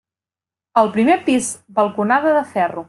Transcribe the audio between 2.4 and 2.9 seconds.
de ferro.